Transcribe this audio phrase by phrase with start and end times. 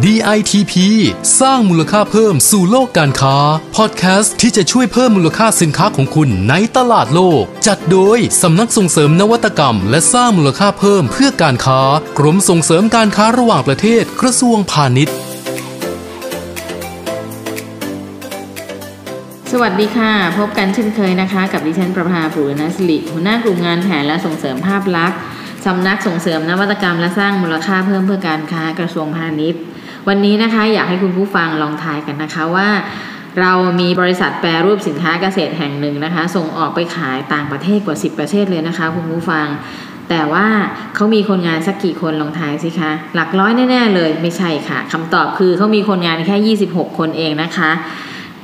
[0.00, 0.74] DITP
[1.40, 3.36] สร้างมูลค่าเพิ่มสู่โลกการค้า
[3.76, 11.80] พอดแคสต์ที่จะช่วยเพิ่มมูลค่าสินค้าของคุณในตลาดโลก จัดโดยสำนักส่งเสริมนวัตกรรม และสร้างมูลค่าเพิ่มเพื่อการค้า
[12.18, 15.14] กรมส่งเสริมการค้าระหว่างประเทศกระทรวงพาณิชย์
[19.52, 25.18] สวัสดีค่ะ พบกันเช่นเคยนะคะ กับดิฉันประภาผูรณสิริหัวหน้ากลุ่มงานแผนและส่งเสริมภาพลักษณ์
[25.66, 29.62] สำนักส่งเสริมนวัตกรรมและสร้างมูลค่าเพิ่มเพื่อการค้ากระทรวงพาณิชย์
[30.08, 32.68] วันนี้นะคะอยากให้คุณผู้ฟังลองทายกันนะคะว่า
[33.40, 39.46] เรามีบริษัทแปรรูปสินค้าเกษตรแห่งหนึ่งนะคะ ส่งออกไปขายต่างประเทศกว่า 10 ประเทศเลยนะคะคุณผู้ฟัง
[40.10, 40.46] แต่ว่า
[40.94, 47.70] เขามีคนงานสักกี่คนลองทายสิคะ หลักร้อยแน่ๆเลยไม่ใช่ค่ะคำตอบคือเขามีคนงานแค่ 26 คนเองนะคะ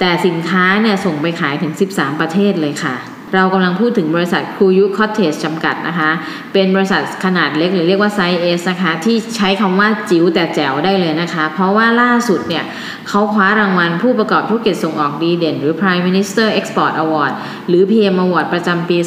[0.00, 2.94] แต่สินค้าเนี่ยส่งไปขายถึง 13 ประเทศเลยค่ะ
[3.34, 6.10] เรากำลังพูดถึงบริษัทครูยุคอทเทจจำกัดนะคะ
[6.52, 12.64] เป็นบริษัทขนาดเล็กหรือเรียกว่าไซส์ S นะคะ ที่ใช้คำว่าจิ๋วแต่แจ๋วได้เลยนะคะ เพราะว่าล่าสุดเนี่ย
[13.08, 17.32] เขาคว้ารางวัลผู้ประกอบธุรกิจส่งออกดีเด่น หรือ Prime Minister Export Award
[17.68, 18.98] หรือ PM Award ประจำปี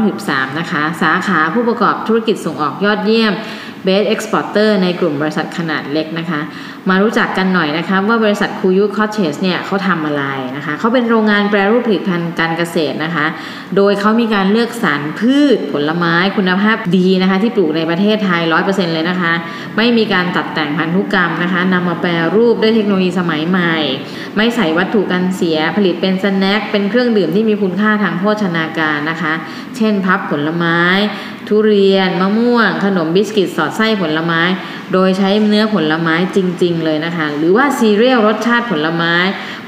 [0.00, 3.32] 2563 นะคะ สาขาผู้ประกอบธุรกิจส่งออกยอดเยี่ยม
[3.86, 6.40] Best Exporter ในกลุ่มบริษัทขนาดเล็กนะคะ
[6.88, 10.24] มารู้จักกันหน่อยนะคะว่าบริษัทครูยุคอทเทจเนี่ยเขาทำอะไร
[10.56, 13.26] นะคะเขาเป็นโรงงานแปรรูปผลิตภัณฑ์การเกษตรนะคะ
[13.76, 19.32] โดยเขามีการเลือกสรรพืชผลไม้คุณภาพดีนะคะ ที่ปลูกในประเทศไทย 100%เลยนะคะ
[19.76, 23.74] ไม่มีการตัดแต่งพันธุกรรมนะคะนำมาแปรรูปด้วยเทคโนโลยีสมัยใหม่
[24.36, 29.32] ไม่ใส่วัตถุกันเสียผลิตเป็น snack เป็นเครื่องดื่มที่มีคุณค่าทางโภชนาการนะคะ
[29.76, 30.78] เช่น puff ผลไม้
[31.52, 34.42] ทุเรียน มะม่วง ขนมบิสกิตสอดไส้ผลไม้
[34.92, 39.14] โดยใช้เนื้อผลไม้จริง ๆ เลยนะคะ หรือว่าซีเรียลรสชาติผลไม้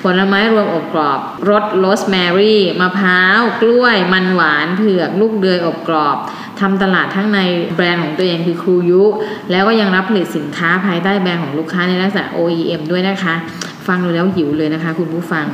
[0.03, 6.17] ผลไม้รวมอบกรอบรสโรสแมรี่มะพร้าว กล้วย มันหวานเผือก ลูกเดือยอบกรอบ
[6.61, 7.41] ทำตลาดทั้งใน
[7.75, 9.03] แบรนด์ของตัวเองคือครูยุ
[9.51, 13.35] แล้วก็ยังรับผลิตสินค้าภายใต้แบรนด์ของลูกค้าในลักษณะ OEM ด้วยนะคะ
[13.87, 15.47] ฟังดูแล้วหิวเลยนะคะ คุณผู้ฟัง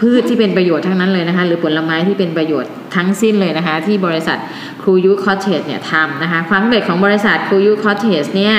[0.00, 4.38] พืชที่เป็นประโยชน์ทั้งนั้นเลยนะคะ หรือผลไม้ที่เป็นประโยชน์ทั้งสิ้นเลยนะคะ ที่บริษัท
[4.82, 8.56] ครูยุคอทเทจเนี่ยทำนะคะ ความสำเร็จของบริษัทครูยุคอทเทจเนี่ย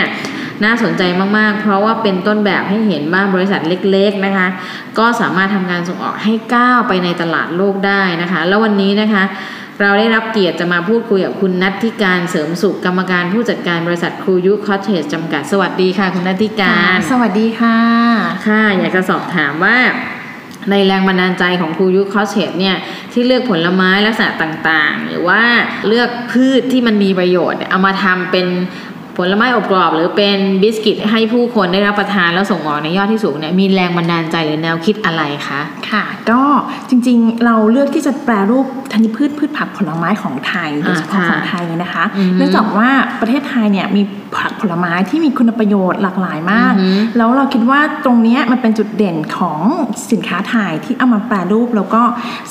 [0.63, 1.03] น่าสนใจ
[1.37, 3.61] มาก ๆ เพราะว่าเป็นต้นแบบให้เห็นว่าบริษัท
[3.91, 4.47] เล็ก ๆ นะคะ
[4.99, 9.23] ก็สามารถทำการส่งออกให้ก้าวไปในตลาดโลกได้นะคะ แล้ววันนี้นะคะ
[9.81, 17.77] เราได้รับเกียรติจะมาพูดคุยกับคุณนัทธิการเสริมสุขกรรมการผู้จัดการบริษัทครูยุคอเทสจำกัดสวัสดีค่ะ คุณนัทธิการ สวัสดีค่ะ
[18.47, 19.77] ค่ะอยากจะสอบถามว่า
[20.71, 22.75] ในแรงบันดาลใจของครูยุคคอเชตเนี่ย
[23.13, 25.41] ที่เลือกผลไม้ลักษณะต่างๆ หรือว่า
[25.87, 28.47] เลือกพืชที่มันมีประโยชน์เนี่ยเอามาทำเป็น
[29.17, 35.61] ผลไม้อบกรอบหรือเป็นบิสกิตให้ผู้คนได้รับประทานแล้วส่งออกในยอดที่สูงเนี่ยมีแรงบันดาลใจหรือแนวคิดอะไรคะ
[35.91, 36.41] ค่ะ ก็
[36.89, 42.89] จริงๆเราเลือกที่จะแปรรูปธัญพืชพืชผักผลไม้ของไทยโดยเฉพาะอ่าค่ะของไทยนะคะอือฮึเนื่องจากว่า
[43.21, 44.01] ประเทศไทยเนี่ยมี
[44.37, 49.59] ผักผลไม้ที่มีคุณประโยชน์หลากหลายมากอือฮึแล้วเราคิดว่าตรงเนี้ยมันเป็นจุดเด่นของ
[50.11, 52.01] สินค้าไทยที่เอามาแปรรูปแล้วก็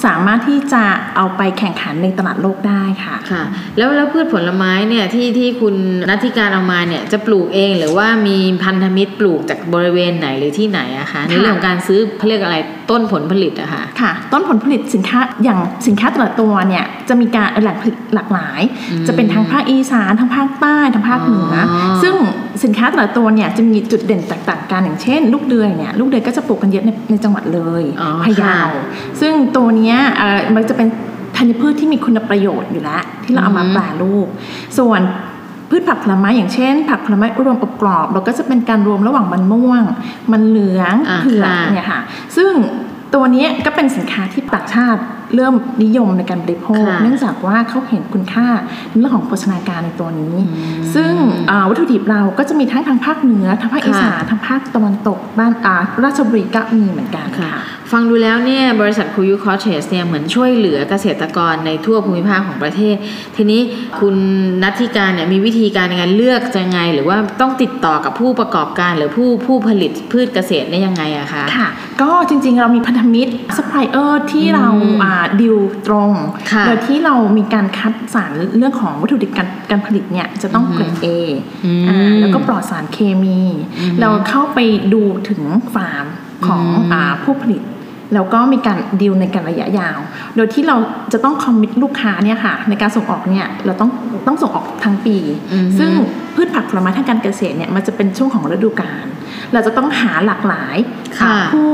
[0.05, 0.85] สามารถที่จะ
[1.17, 3.43] เอาไปแข่งขันในตลาดโลกได้ค่ะค่ะ
[3.77, 5.75] แล้วแล้วพืชผลไม้เนี่ยที่ที่คุณ
[6.11, 12.57] นัทธิการเอามาเนี่ยจะปลูกเองหรือว่ามีพันธมิตรปลูกจากบริเวณไหนหรือที่ไหนอะคะในเรื่องของการซื้อเขาเรียกอะไร
[12.91, 18.61] ต้นผลผลิตอะค่ะค่ะ ต้นผลผลิตสินค้าอย่างสินค้าแต่ละตัวเนี่ยจะมีการแหล่งผลิตหลากหลาย
[18.91, 22.15] อืมจะเป็นทางภาคอีสานทางภาคใต้ทางภาคเหนือออซึ่ง
[22.65, 28.85] สินค้าแต่ละตัวเนี่ยจะมีจุดเด่นแตกต่างกันอย่างเช่น ลูกเดือยเนี่ยลูกเดือยก็จะปลูกกันเยอะในในจังหวัดเลยอ๋อพะเยาค่ะ
[29.21, 30.89] ซึ่งตัวเนี้ยเอ่อมันจะเป็น
[31.37, 34.27] ธัญพืชที่มีคุณประโยชน์อยู่แล้ว ที่เราเอามาอืมแปรรูป
[34.79, 35.01] ส่วน
[35.71, 39.83] พืชผักผลไม้อย่างเช่น ผักผลไม้รวมอบกรอบ เราก็จะเป็นการรวมระหว่างมันม่วง
[40.33, 42.01] มันเหลืองอ่าเผือกค่ะเนี่ยค่ะ
[42.37, 42.53] ซึ่ง
[43.15, 45.01] ตัวเนี้ยก็เป็นสินค้าที่ต่างชาติ
[45.35, 45.55] เริ่ม
[45.85, 48.49] นิยมในการบริโภคค่ะเนื่องจากว่าเขาเห็นคุณค่า
[48.89, 51.13] ในเรื่องของโภชนาการในตัวนี้อืมซึ่ง
[51.51, 57.63] อ่าวัตถุดิบเราก็จะมีทั้งทางภาคเหนือทางภาคอีสานค่ะทางภาคตะวันตกบ้านอาราชบุรีก็มีเหมือนกันค่ะค่ะ
[57.93, 62.97] ฟังดูแล้วเนี่ยบริษัทครูยุคอทเทจเนี่ยเหมือนช่วยเหลือเกษตรกรในทั่วภูมิภาคของประเทศ
[63.37, 63.61] ทีนี้
[64.01, 64.17] คุณ
[64.63, 71.69] นัทธิการเนี่ยมีวิธีการในการเลือกยังไง หรือว่าต้องติดต่อกับผู้ประกอบการหรือผู้ผู้ผลิตพืชเกษตรได้ยังไงอะคะค่ะ
[72.03, 76.11] ก็จริงๆเรามีพันธมิตรซัพพลายเออร์ที่เราอืมอ่าดิวตรง
[76.53, 81.07] ค่ะโดยที่เรามีการคัดสรรเรื่องของวัตถุดิบการการผลิตเนี่ยจะต้องเกรด A
[81.65, 83.41] อืมอ่าแล้วก็ปลอดสารเคมี
[83.79, 84.59] อืมเราเข้าไป
[84.93, 85.43] ดูถึง
[85.75, 86.07] ฟาร์ม
[86.47, 87.63] ของอืมอาผู้ผลิต
[88.15, 89.99] แล้วก็มีการดีลในการระยะยาว
[90.37, 90.77] โดยที่เรา
[91.13, 93.91] จะต้องคอมมิตลูกค้าเนี่ยค่ะในการส่งออกเนี่ยเราต้อง
[94.27, 95.17] ต้องส่งออกทั้งปี
[95.53, 95.91] อือฮึซึ่ง
[96.35, 99.07] พืชผักผลไม้ทางการเกษตรเนี่ยมันจะเป็นช่วงของฤดูกาล
[99.53, 100.77] เราจะต้องหาหลากหลาย
[101.21, 101.71] ค่ะผู้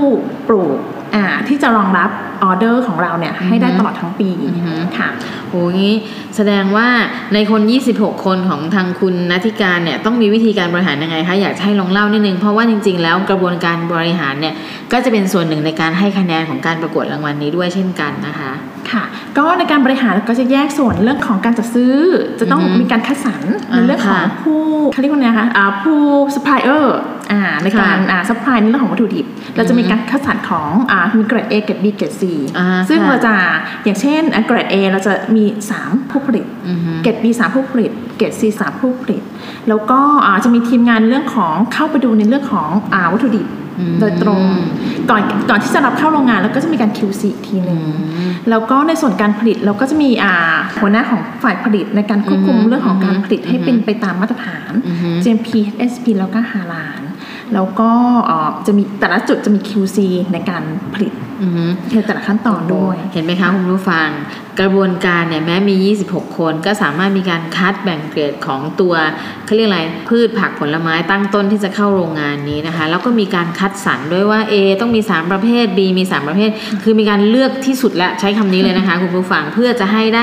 [0.48, 0.78] ปลูก
[1.14, 2.10] อ่าที่จะรองรับ
[2.42, 5.08] ออเดอร์ของเราเนี่ยให้ได้ตลอดทั้งปีอือฮึค่ะ
[5.48, 5.94] โหงี้
[6.36, 6.88] แสดงว่า
[7.34, 7.60] ในคน
[7.94, 14.54] 26 คนของทางคุณนัทิการเนี่ยต้องมีวิธีการบริหารยังไงคะอยากจะให้ลองเล่านิดนึง เพราะว่าจริง ๆ แล้วกระบวนการบริหารเนี่ย
[14.92, 18.52] ก็จะเป็นส่วนหนึ่งในการให้คะแนนของการประกวดรางวัลนี้ด้วยเช่นกันนะคะ
[18.92, 19.04] ค่ะ
[19.38, 21.94] ก็ในการบริหารก็จะแยกส่วนเรื่องของการจัดซื้อ
[22.40, 23.42] จะต้องอือฮึมีการคัดสรร
[23.72, 24.60] อ่าในเรื่องของค่ะผู้
[24.92, 25.98] เขาเรียกว่าไงคะอ่าผู้
[26.34, 27.15] ซัพพลายเออร์อ่า
[27.64, 29.26] ในการค่ะอ่า supply ในเรื่องของวัตถุดิบ
[29.56, 32.22] เราจะมีการคัดสรรของอ่ามีเกรด A เกรด B เกรด C
[32.58, 33.34] อ่าซึ่งค่ะเราจะ
[33.84, 35.44] อย่างเช่นอะเกรด A เราจะมี
[35.78, 39.22] 3 ผู้ผลิตอือฮึเกรด B 3 ผู้ผลิตเกรด C 3 ผู้ผลิต
[39.68, 43.48] แล้วก็อ่าจะมีทีมงานเรื่องของเข้าไปดูในเรื่องของอ่าวัตถุดิบ
[43.80, 44.42] อืมโดยตรง
[45.10, 47.80] ก่อนก่อนที่จะรับเข้าโรงงานแล้วก็จะมีการ QC อีกทีหนึ่ง
[48.50, 55.48] แล้วก็ในส่วนการผลิตเราก็จะมีอ่าหัวหน้าของฝ่ายผลิตในการควบคุมอือฮึเรื่องของการผลิตให้อือฮึเป็นไปตามมาตรฐานอือฮึ GMP
[55.92, 57.02] SP แล้วก็ฮาลาล
[57.54, 57.90] แล้วก็
[58.24, 59.98] เอ่อจะมีแต่ละจุดจะมี QC
[60.32, 60.62] ในการ
[60.94, 61.12] ผลิต
[61.42, 61.64] อือฮึ
[61.94, 64.08] ในแต่ละขั้นตอนด้วย เห็นไหมคะคุณผู้ฟัง
[64.60, 65.74] กระบวนการเนี่ยแม้มี
[66.08, 68.94] 26 คนก็สามารถมีการคัดแบ่งเกรดของตัว
[69.44, 76.50] เขาเรียกอะไรพืชผักผลไม้ตั้งต้นที่จะเข้าโรงงานนี้นะคะ แล้วก็มีการคัดสรรด้วยว่า A ต้องมี 3 ประเภท B มี 3 ประเภท
[76.82, 80.22] คือมีการเลือกที่สุดและใช้คำนี้เลยนะคะคุณผู้ฟังเพื่อจะให้ได้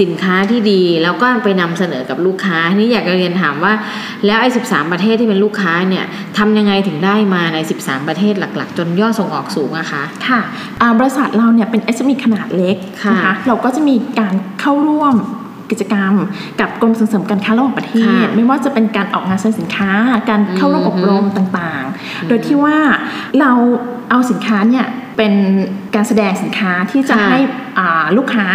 [0.00, 3.72] สินค้าที่ดี แล้วก็ไปนำเสนอกับลูกค้าทีนี้อยากจะเรียนถามว่า
[4.26, 6.04] แล้วไอ้13 ประเทศที่เป็นลูกค้าเนี่ย
[6.38, 10.40] ทำยังไงถึงได้มาใน 13 ประเทศหลัก ๆ จนยอดส่งออกสูงอะคะค่ะ
[10.80, 15.14] อ่าบริษัทเราเนี่ยเป็น SME ขนาดเล็กค่ะนะคะเราก็จะมีการเข้าร่วม
[15.70, 16.14] กิจกรรม
[16.60, 19.90] กับกรมส่งเสริมการค้าระหว่างประเทศค่ะไม่ว่าจะเป็นการออกงานแสดงสินค้า
[20.30, 22.76] การเข้าร่วมอือมบรมต่างๆ โดยที่ว่า
[23.40, 23.52] เรา
[24.10, 24.86] เอาสินค้าเนี่ย
[25.16, 25.34] เป็น
[25.94, 27.40] การแสดงสินค้าที่จะค่ะให้
[27.78, 28.46] อ่าลูกค้า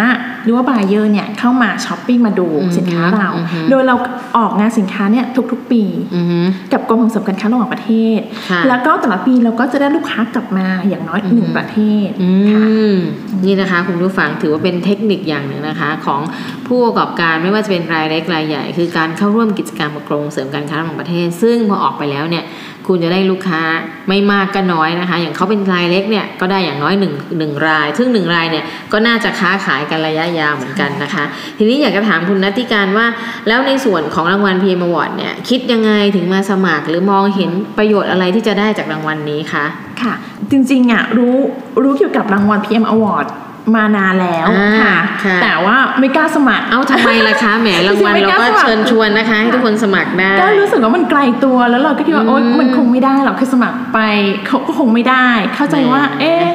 [0.43, 3.95] หรือว่าบายเออร์เนี่ยเข้ามาช้อปปิ้งมาดูอืมสินค้าเราอืมโดยเรา
[4.37, 5.83] ออกงานสินค้าเนี่ยทุกๆ ปี
[6.15, 6.39] อือฮึ
[6.73, 8.19] กับกรมส่งเสริมการค้าระหว่างประเทศ
[8.49, 12.97] ค่ะแล้วก็แต่ละปีเราก็จะได้ลูกค้ากลับมาอย่างน้อยหนึ่งประเทศอืค่ะม
[13.45, 16.21] นี่นะคะคุณผู้ฟังถือว่าเป็นเทคนิคอย่างหนึ่งนะคะของ
[16.67, 22.45] ผู้ประกอบการไม่ว่าจะเป็นรายเล็กรายใหญ่ คือการเข้าร่วมกิจกรรมกับกรมส่งเสริมการค้าระหว่างประเทศ ซึ่งพอออกไปแล้วเนี่ย
[22.87, 23.61] คุณจะได้ลูกค้า
[24.09, 31.23] ไม่มากก็น้อยนะคะ อย่างเขาเป็นรายเล็กเนี่ยก็ได้อย่างน้อยหนึ่งหนึ่งราย ซึ่งหนึ่งรายเนี่ยก็น่าจะค้าขายกันระยะยาวเหมือนกันนะคะ
[31.57, 33.05] ทีนี้อยากจะถามคุณนัทธิการว่า
[33.47, 39.65] แล้วในส่วนของรางวัล PM Award เนี่ยคิดยังไงถึงมาสมัคร หรือมองเห็นประโยชน์อะไรที่จะได้จากรางวัลนี้คะ
[40.01, 40.13] ค่ะ
[40.51, 41.35] จริงๆอะรู้
[41.83, 43.27] รู้เกี่ยวกับรางวัล PM Award
[43.75, 53.99] มานานแล้วอ่าค่ะค่ะ แต่ว่าไม่กล้าสมัคร เอ้าทำไมล่ะคะแหมรางวัลไม่เรากล้าก็สมัครเชิญชวนนะคะให้ทุกคนสมัครได้ ก็รู้สึกว่ามันไกลตัวแล้วเราก็คิดว่าอืมโอ๊ยมันคงไม่ได้หรอกคือสมัครไป
[54.47, 56.45] เขาก็คงไม่ได้ เข้าใจว่าแหมเอ๊ะ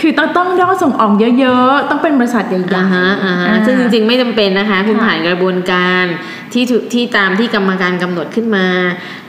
[0.00, 6.04] คือต้องต้องยอดส่งออกเยอะๆ ต้องเป็นบริษัทใหญ่อ่าฮะอ่าฮะอ่าซึ่งจริงๆ ไม่จำเป็นนะคะ คุณค่ะผ่านกระบวนการ
[6.52, 8.66] ที่ถูกที่ตามที่กรรมการกำหนดขึ้นมา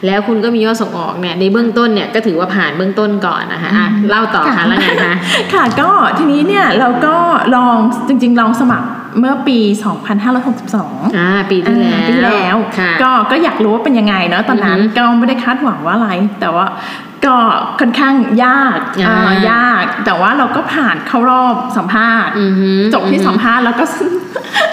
[0.06, 5.16] แล้วคุณก็มียอดส่งออกเนี่ยในเบื้องต้นเนี่ยก็ถือว่าผ่านเบื้องต้นก่อนนะคะอะเล่าต่อค่ะแล้วไงคะ
[5.54, 7.16] ค่ะก็ทีนี้เนี่ยเราก็
[7.56, 7.76] ลอง
[8.08, 8.88] จริง ๆ ลองสมัคร
[9.20, 9.60] เมื่อปี
[10.38, 16.66] 2562อ่าปีที่แล้วอ่าปีที่แล้วค่ะก็ก็อยากรู้ว่าเป็นยังไงเนาะตอนนั้นอือฮึก็ไม่ได้คาดหวังว่าอะไร แต่ว่า
[17.26, 17.36] ก็
[17.80, 23.86] ค่อนข้างยากอ่าอ่ายาก แต่ว่าเราก็ผ่านเข้ารอบสัมภาษณ์อือฮึจบที่อือฮึสัมภาษณ์แล้วก็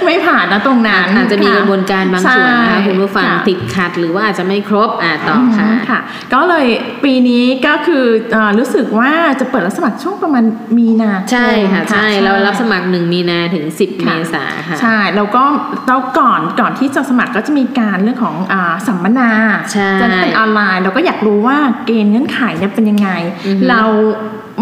[0.05, 6.01] ไม่ผ่านนะตรงนั้นอาจจะมีกระบวนการบางส่วนนะคะใช่คุณผู้ฟังค่ะติดขัดหรือว่าอาจจะไม่ครบอ่าต่อค่ะมค่ะ
[6.35, 6.67] ก็เลย
[7.05, 10.45] ปีนี้ก็คือเอ่อรู้สึกว่าจะเปิดรับสมัครช่วงประมาณ
[10.79, 15.45] มีนาคมใช่ค่ะใช่เรารับสมัครหนึ่งมีนาถึง 10 เมค่ะษาค่ะใช่แล้วก็
[15.89, 19.31] แล้วก่อนก่อนที่จะสมัครก็จะมีการเรื่องของอาสัมมนา
[19.73, 23.11] ใช่จะเป็นออนไลน์ เราก็อยากรู้ว่าเกณฑ์เงื่อนไขเนี่ยเป็นยังไง
[23.47, 23.83] อือฮึเรา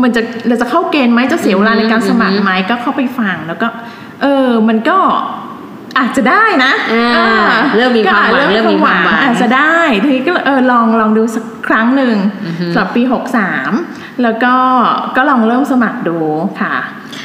[0.02, 3.68] มันจะเราจะเข้าเกณฑ์ไหมจะเสียเวลาในการสมัครไหมก็เข้าไปฟังแล้วก็
[4.22, 4.98] เออ มันก็
[5.98, 12.16] อาจจะได้นะอ่าอ่าเริ่มมีความหวังก็เริ่มมีความหวังอาจจะได้ทีนี้ก็เออลองลองดูสักครั้งหนึ่ง
[12.46, 13.02] อือฮึสำหรับปี
[13.62, 14.54] 63 แล้วก็
[15.16, 16.18] ก็ลองเริ่มสมัครดู
[16.62, 16.74] ค่ะ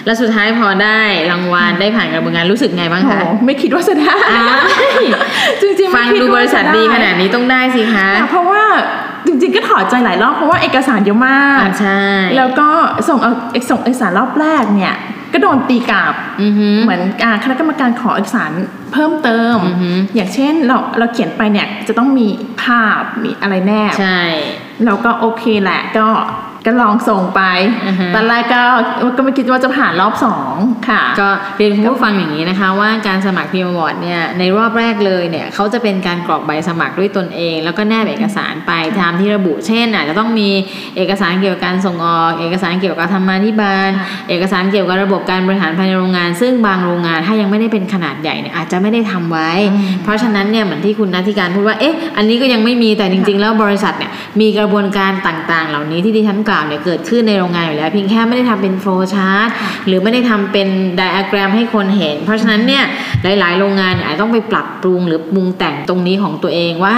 [0.05, 0.99] แล้วสุดท้ายพอได้
[1.31, 4.59] รางวัลได้ผ่านกระบวนการรู้สึกไงบ้างโหคะไม่คิดว่าจะได้อ้าว
[5.61, 8.63] จริงๆฟัไม่งคิดดูว่าบริษัทจะไดีขนาดนี้ต้องได้สิคะค่ะเพราะว่า
[9.27, 12.01] จริงๆก็ถอดใจหลายรอบเพราะว่าเอกสารเยอะมากอ่าใช่
[12.37, 12.69] แล้วก็
[13.09, 13.31] ส่งเอา
[13.69, 14.95] ส่งเอกสารรอบแรกเนี่ย
[15.33, 18.51] ก็โดนตีกลับอือฮึเหมือนอ่าคณะกรรมการขอเอกสาร
[18.93, 22.27] เพิ่มเติมอือฮึอย่างเช่นเราเราเขียนไปเนี่ยจะต้องมี
[22.63, 24.21] ภาพมีอะไรแนบใช่
[24.85, 26.07] เราก็โอเคแหละก็
[26.65, 27.41] ก็ลองส่งไป
[27.85, 28.61] อือฮึตอนแรกก็
[29.17, 30.55] ก็ไม่คิดว่าจะผ่านรอบสอง
[30.89, 40.49] ค่ะ ก็เรียนคุณผู้ฟังอย่างนี้นะคะ ว่าการสมัคร PM Award เนี่ยในรอบแรกเลยเนี่ยเขาจะเป็นการกรอกใบสมัครด้วยตนเอง แล้วก็แนบเอกสารไปตามที่ระบุเช่นอาจจะต้องมี
[40.97, 49.51] เอกสารเกี่ยวกับการส่งออก เอกสารเกี่ยวกับธรรมาภิบาลค่ะเอกสารเกี่ยวกับระบบการบริหารภายในโรงงาน ซึ่งบางโรงงานถ้ายังไม่ได้เป็นขนาดใหญ่เนี่ยอาจจะไม่ได้ทำไว้
[50.03, 59.47] เพราะฉะนั้นเนี่ยเหมือนที่คุณนัทธิการพูดว่าเอ๊ะอันนี้ก็ยังไม่มีแต่จริง ๆ แล้วบริษัทเนี่ยมีกระบวนการต่างๆ เหล่านี้ที่ดิฉันกล่าวเนี่ยเกิดขึ้นในโรงงานอยู่แล้วเพียงแค่ไม่ได้ทำเป็น flow chart
[59.87, 62.83] หรือไม่ได้ทำเป็นไดอะแกรมให้คนเห็น เพราะฉะนั้นเนี่ย
[63.39, 66.97] หลาย ๆ โรงงานเนี่ยอาจต้องไปปรับปรุงหรือปรุงแต่งตรงนี้ของตัวเองว่า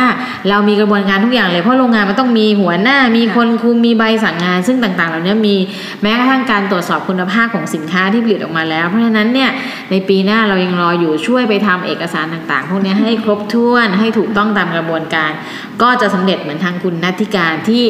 [0.50, 5.56] เรามีกระบวนการทุกอย่างเลยเพราะโรงงานมันต้องมีหัวหน้ามีคนคุมมีใบสั่งงาน ซึ่งต่าง ๆ เหล่านี้มี
[6.02, 9.50] แม้กระทั่งการตรวจสอบคุณภาพของสินค้าที่ผลิตออกมาแล้ว เพราะฉะนั้นเนี่ย
[9.92, 15.32] ในปีหน้าเรายังรออยู่ช่วยไปทำเอกสารต่างๆ พวกนี้ให้ครบถ้วนให้ถูกต้องตามกระบวนการ
[15.82, 17.84] ก็จะสำเร็จเหมือนทางคุณนัทธิการที่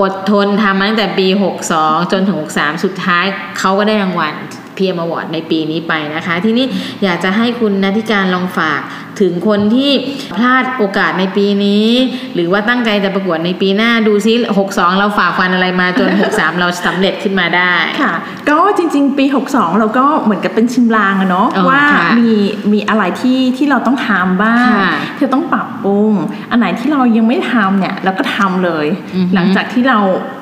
[0.00, 1.26] อดทนทำมาตั้งแต่ปี
[1.70, 3.24] 62 จนถึง 63 สุดท้าย
[3.58, 4.34] เขาก็ได้รางวัล
[4.74, 6.66] เพียมอวอร์ดในปีนี้ไปนะคะ ทีนี้
[7.02, 8.80] อยากจะให้คุณนัทิการลองฝาก
[9.22, 9.90] ถึงคนที่
[10.36, 11.86] พลาดโอกาสในปีนี้
[12.34, 14.32] หรือว่าตั้งใจจะประกวดในปีหน้าดูซิ
[14.66, 18.14] 62 เราฝ่าฟันอะไรมาจน 63 เราสำเร็จขึ้นมาได้ค่ะ
[18.48, 22.32] ก็จริง ๆ ปี 62 เราก็เหมือนกับเป็นชิมลางอะเนาะเออว่าค่ะมี
[22.72, 26.12] มีอะไรที่ที่เราต้องทำบ้างค่ะที่ต้องปรับปรุง
[26.50, 29.98] อันไหนที่เรายังไม่ทำเนี่ยเราก็ทำเลยอือฮึหลังจากที่เรา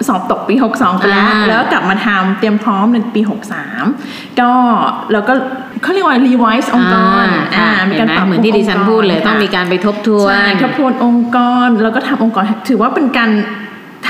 [0.09, 3.21] สอบตกปี 62ไปแล้วอ่าแล้วก็กลับมาทำเตรียมพร้อมในปี
[3.81, 4.51] 63 ก็
[5.13, 5.35] เราก็
[5.83, 7.27] เขาเรียกว่า revise องค์กร
[7.59, 13.31] อ่ามีการปรับเหมือนที่ดิฉันพูดเลยต้องมีการไปทบทวนใช่ทบทวนองค์กรแล้วก็ทำองค์กรถือว่าเป็นการ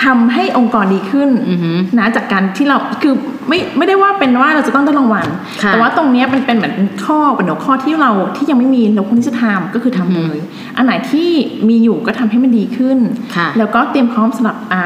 [0.05, 3.15] ทำให้องค์กรดีขึ้นอือฮึนะจากการที่เราคือ
[3.49, 5.27] ไม่ไม่ได้ว่าเป็นว่าเราจะต้องได้รางวัล
[5.62, 6.75] ค่ะแต่ว่าตรงเนี้ยมันเป็นเหมือน
[7.05, 10.39] ข้อเป็นหัวข้อที่เราที่ยังไม่มีเราควรที่จะทำก็คือทำเลย
[10.77, 11.31] อันไหนที่
[11.69, 12.99] มีอยู่ก็ทำให้มันดีขึ้น
[13.37, 14.85] ค่ะแล้วก็เตรียมพร้อมสำหรับอ่า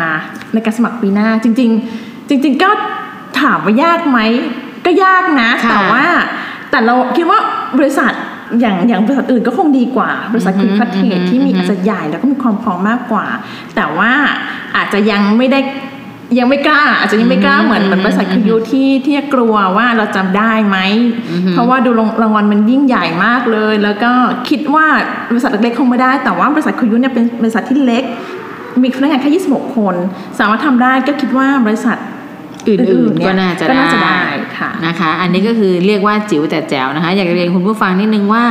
[0.53, 2.71] ในการสมัครปีหน้าจริง ๆ จริง ๆ ก็
[3.41, 4.19] ถามว่ายากไหม
[4.87, 6.05] ก็ยากนะค่ะแต่ว่า
[6.75, 7.41] แต่เราคิดว่า
[7.79, 8.13] บริษัท
[8.61, 13.27] อย่างอย่างบริษัทอื่นก็คงดีกว่า บริษัทอืคุอณฮึพัฒเทอือฮึที่มีอือฮึอาจจะใหญ่แล้วก็มีความพร้อมมากกว่า
[13.77, 14.13] แต่ว่า
[14.77, 15.61] อาจจะยังไม่ได้
[16.39, 20.79] ยังไม่กล้า อาจจะยังไม่กล้าเหมือนเหมือนบริษัทคือยูที่ที่กลัวว่าเราจำได้ไหม
[21.33, 21.91] อือฮึเพราะว่าดู
[22.23, 24.13] รางวัลมันยิ่งใหญ่มากเลย แล้วก็
[24.49, 24.87] คิดว่า
[25.31, 28.05] บริษัทเล็กๆคงไม่ได้ แต่ว่าบริษัทคุยุเนี่ยเป็นบริษัทที่เล็ก
[28.83, 29.95] มีพนักงานแค่ 26 คน
[30.39, 31.97] สามารถทำได้ก็คิดว่าบริษัท
[32.69, 34.19] อื่นๆเยก็น่าจะก็น่าจะได้
[34.59, 38.43] ค่ะนะคะ อันนี้ก็คือเรียกว่าจิ๋วแต่แจ๋วนะคะ อยากจะเรียนคุณผู้ฟังนิดนึงว่า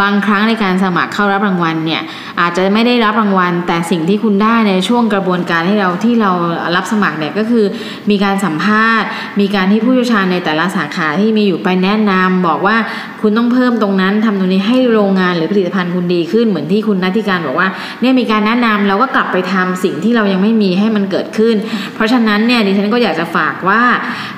[0.00, 2.02] บางครั้งในการสมัครเข้ารับรางวัลเนี่ย
[2.40, 6.30] อาจจะไม่ได้รับรางวัล แต่สิ่งที่คุณได้ในช่วงกระบวนการที่เราที่เรา
[6.76, 7.64] รับสมัครเนี่ยก็คือ
[8.10, 9.08] มีการสัมภาษณ์
[9.40, 12.76] มีการที่ผู้เชี่ยวชาญในแต่ละสาขาที่มีอยู่ไปแนะนำบอกว่า
[13.20, 17.68] คุณต้องเพิ่มตรงนั้นทำตรงนี้ให้โรงงานหรือผลิตภัณฑ์คุณดีขึ้นเหมือนที่คุณนัทธิการบอกว่า
[18.00, 21.54] เนี่ยมีการแนะนำเราก็กลับไปทำสิ่งที่เรายังไม่มีให้มันเกิดขึ้น
[21.94, 23.82] เพราะฉะนั้นเนี่ยดิฉันก็อยากจะฝากากว่า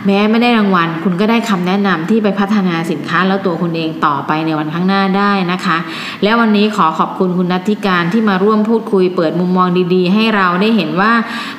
[0.06, 5.78] แม้ไม่ได้รางวัล คุณก็ได้คำแนะนำที่ไปพัฒนาสินค้าแล้วตัวคุณเองต่อไปในวันข้างหน้าได้นะคะ
[6.22, 11.12] แล้วันนี้ขอขอบคุณคุณนัทธิการที่มาร่วมพูดคุยเปิดมุมมองดีๆ ให้เราได้เห็นว่า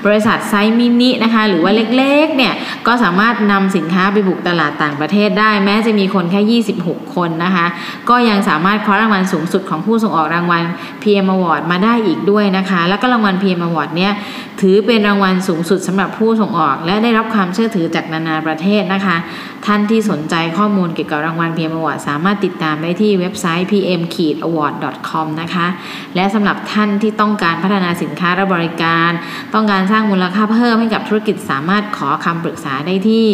[0.06, 2.54] บริษัทไซส์มินินะคะ หรือว่าเล็กๆเนี่ย
[2.88, 7.66] ก็สามารถนำสินค้าไปบุกตลาดต่างประเทศได้ แม้จะมีคนแค่ 26 คนนะคะ
[8.10, 10.64] ก็ยังสามารถคว้ารางวัลสูงสุดของผู้ส่งออกรางวัล
[11.04, 14.14] PM Award มาได้อีกด้วยนะคะ แล้วก็รางวัล PM Award เนี่ย
[14.62, 19.18] ถือเป็นรางวัลสูงสุดสำหรับผู้ส่งออก และได้รับความเชื่อถือจากนานาประเทศนะคะ
[19.66, 25.68] ท่านที่สนใจข้อมูลเกี่ยวกับรางวัล PM Award สามารถติดตามได้ที่เว็บไซต์ pm-award.com นะคะ
[26.16, 29.12] และสำหรับท่านที่ต้องการพัฒนาสินค้าและบริการ
[29.54, 33.26] ต้องการสร้างมูลค่าเพิ่มให้กับธุรกิจสามารถขอคำปรึกษาได้ที่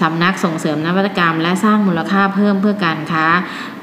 [0.00, 3.24] สำนักส่งเสริมนวัตกรรม และสร้างมูลค่าเพิ่มเพื่อการค้า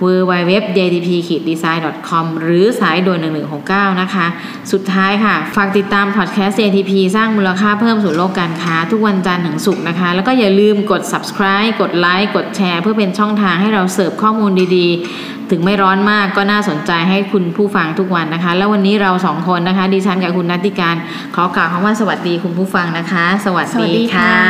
[0.03, 3.19] www.jtp-design.com หรือสายด่วน
[3.59, 4.27] 1169 นะคะ
[4.71, 20.95] สุดท้ายค่ะ ฝากติดตามพอดแคสต์ JTP สร้างมูลค่าเพิ่มสู่โลกการค้า ทุกวันจันทร์ถึงศุกร์นะคะ แล้วก็อย่าลืมกด subscribe กดไลค์กดแชร์ เพื่อเป็นช่องทางให้เราเสิร์ฟข้อมูลดีๆ ถึงไม่ร้อนมากก็น่าสนใจให้คุณผู้ฟังทุกวันนะคะ แล้ววันนี้เราสองคนนะคะ ดิฉันกับคุณนัตติการ
[21.35, 24.41] ขอกล่าวคำว่าสวัสดีคุณผู้ฟังนะคะ สวัสสวัสดีดีค่ะค่ะ